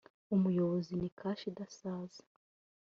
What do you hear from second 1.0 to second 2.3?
kashe idasaza